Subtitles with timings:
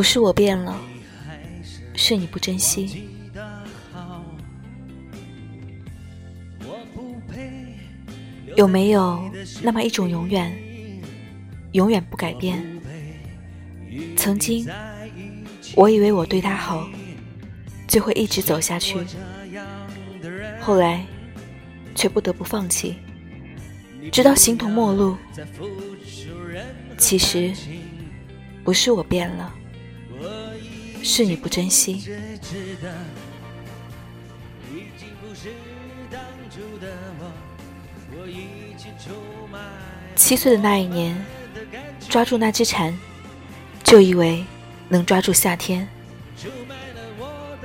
[0.00, 0.80] 不是我变了，
[1.94, 3.06] 是你不珍惜。
[8.56, 9.30] 有没有
[9.62, 10.58] 那么一种永远，
[11.72, 12.64] 永远不改变？
[14.16, 14.66] 曾经，
[15.76, 16.88] 我以为我对他好，
[17.86, 18.96] 就会一直走下去，
[20.58, 21.04] 后来
[21.94, 22.96] 却不得不放弃，
[24.10, 25.14] 直到形同陌路。
[26.96, 27.52] 其实，
[28.64, 29.56] 不是我变了。
[31.02, 32.02] 是你不珍惜。
[40.14, 41.24] 七岁的那一年，
[42.08, 42.96] 抓住那只蝉，
[43.82, 44.44] 就以为
[44.88, 45.88] 能抓住夏天。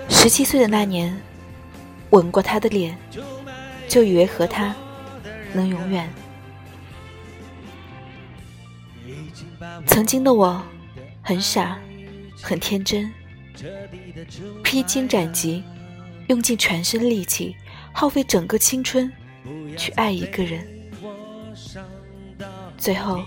[0.09, 1.19] 十七岁的那年，
[2.11, 2.97] 吻过他的脸，
[3.87, 4.75] 就以为和他
[5.53, 6.09] 能永远。
[9.85, 10.63] 曾经的我，
[11.21, 11.77] 很傻，
[12.41, 13.11] 很天真。
[14.63, 15.63] 披荆斩棘，
[16.27, 17.55] 用尽全身力气，
[17.93, 19.11] 耗费整个青春
[19.77, 20.65] 去爱一个人，
[22.77, 23.23] 最后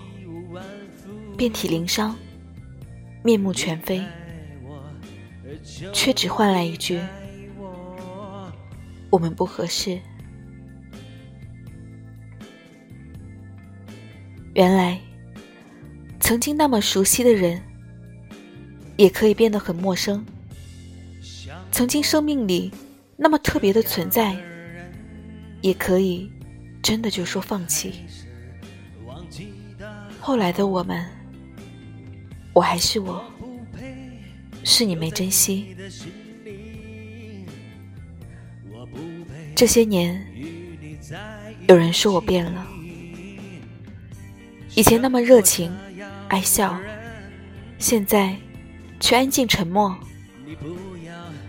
[1.36, 2.16] 遍体鳞伤，
[3.22, 4.02] 面目全非，
[5.92, 7.00] 却只换来一句
[9.10, 10.00] “我们不合适”。
[14.54, 15.00] 原来，
[16.20, 17.62] 曾经那么熟悉的人。
[18.98, 20.26] 也可以变得很陌生。
[21.70, 22.72] 曾经生命里
[23.16, 24.36] 那么特别的存在，
[25.60, 26.28] 也可以
[26.82, 27.94] 真的就说放弃。
[30.20, 31.06] 后来的我们，
[32.52, 33.24] 我还是我，
[34.64, 35.76] 是你没珍惜。
[39.54, 40.20] 这些年，
[41.68, 42.66] 有人说我变了，
[44.74, 45.72] 以前那么热情、
[46.28, 46.76] 爱笑，
[47.78, 48.36] 现在。
[49.00, 49.96] 却安静沉默，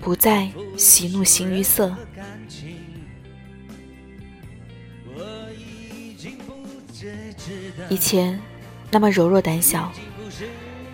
[0.01, 1.95] 不再喜怒形于色。
[7.89, 8.39] 以前
[8.91, 9.91] 那么柔弱胆小，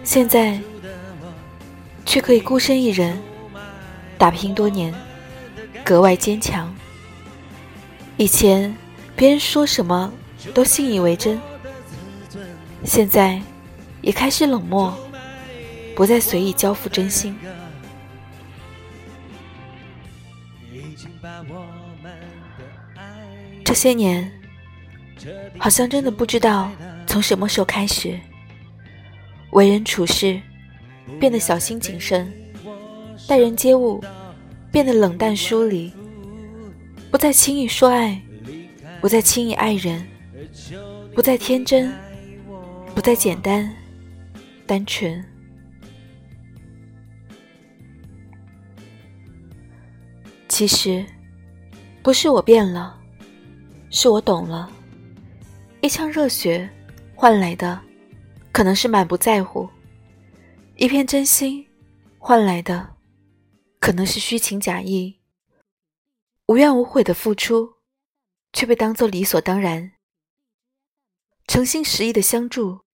[0.04, 0.60] 现在
[2.06, 3.20] 却可以孤身一人
[4.18, 4.94] 打拼多年，
[5.84, 6.74] 格外坚强。
[8.18, 8.76] 以前
[9.16, 10.12] 别人说什么
[10.54, 11.40] 都信以为真，
[12.84, 13.42] 现在
[14.02, 14.98] 也开始冷漠。
[15.95, 17.35] 不再随意交付真心。
[23.63, 24.31] 这些年，
[25.57, 26.72] 好像真的不知道
[27.07, 28.19] 从什么时候开始，
[29.51, 30.39] 为人处事
[31.19, 32.31] 变得小心谨慎，
[33.27, 34.03] 待人接物
[34.72, 35.91] 变得冷淡疏离，
[37.09, 38.22] 不再轻易说爱，
[39.01, 40.06] 不再轻易爱人，
[41.16, 41.91] 不再天真，
[42.94, 43.73] 不再简单
[44.67, 45.23] 单纯。
[50.58, 51.06] 其实，
[52.02, 52.98] 不是我变了，
[53.92, 54.72] 是我懂了。
[55.82, 56.70] 一腔热血
[57.14, 57.82] 换来的，
[58.54, 59.70] 可能是满不在乎；
[60.78, 61.68] 一片真心
[62.18, 62.96] 换来的，
[63.82, 65.20] 可能是虚情假意。
[66.46, 67.74] 无怨无悔的付出，
[68.54, 69.92] 却被当作理所当然；
[71.48, 72.86] 诚心实意的相助，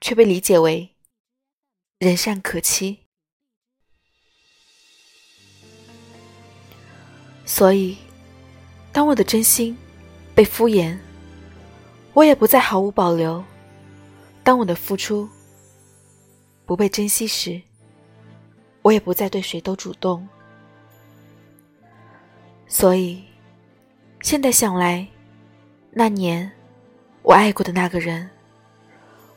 [0.00, 0.96] 却被理解为
[1.98, 3.03] 人善可欺。
[7.46, 7.96] 所以，
[8.90, 9.76] 当我的真心
[10.34, 10.96] 被敷衍，
[12.14, 13.42] 我也不再毫无保留；
[14.42, 15.28] 当我的付出
[16.64, 17.60] 不被珍惜时，
[18.82, 20.26] 我也不再对谁都主动。
[22.66, 23.22] 所以，
[24.22, 25.06] 现在想来，
[25.90, 26.50] 那年
[27.22, 28.28] 我爱过的那个人，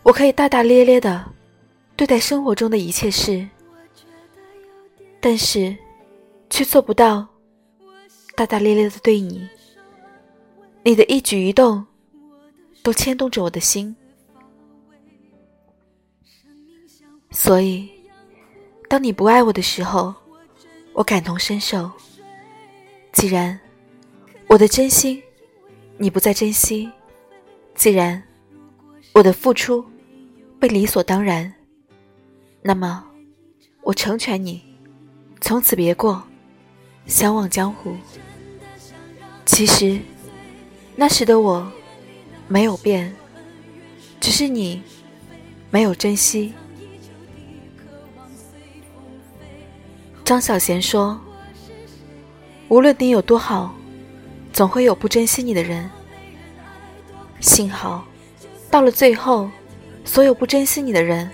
[0.04, 1.26] 我可以大大咧咧的
[1.98, 3.48] 对待生活中的一切事，
[5.20, 5.76] 但是
[6.50, 7.28] 却做不到。
[8.38, 9.50] 大大咧咧的对你，
[10.84, 11.84] 你的一举一动
[12.84, 13.96] 都牵动着我的心，
[17.32, 17.90] 所以
[18.88, 20.14] 当你不爱我的时候，
[20.94, 21.90] 我感同身受。
[23.12, 23.60] 既然
[24.48, 25.20] 我的真心
[25.98, 26.88] 你不再珍惜，
[27.74, 28.22] 既然
[29.14, 29.84] 我的付出
[30.60, 31.52] 被理所当然，
[32.62, 33.04] 那么
[33.82, 34.62] 我成全你，
[35.42, 36.22] 从此别过，
[37.08, 37.96] 相忘江湖。
[39.48, 40.00] 其实，
[40.96, 41.72] 那时的我
[42.48, 43.16] 没有变，
[44.20, 44.84] 只是你
[45.72, 46.54] 没有珍惜。
[50.24, 51.20] 张小娴说
[52.70, 53.74] ：“无论你有多好，
[54.54, 55.90] 总会有不珍惜你的人。
[57.40, 58.06] 幸好，
[58.70, 59.50] 到了最后，
[60.04, 61.32] 所有不珍惜你的人，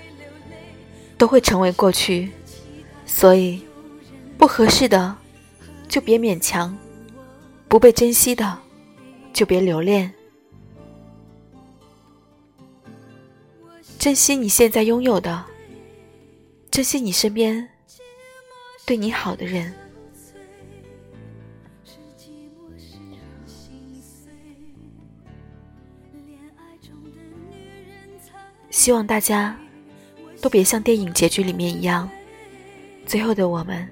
[1.18, 2.34] 都都会成为过去，
[3.06, 3.62] 所以
[4.38, 5.16] 不合适的
[5.88, 6.78] 就别勉强，
[7.74, 8.60] 不被珍惜的
[9.34, 10.14] 就别留恋。
[13.98, 15.44] 珍惜你现在拥有的，
[16.70, 17.68] 珍惜你身边
[18.86, 19.74] 对你好的人。
[28.70, 29.60] 希望大家
[30.40, 32.08] 都别像电影结局里面一样，
[33.08, 33.90] 最后的我们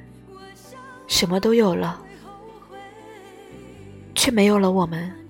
[1.08, 2.00] 什么都有了，
[4.22, 5.21] 却没有了我们。